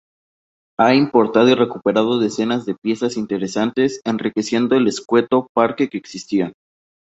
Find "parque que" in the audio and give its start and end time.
5.53-5.99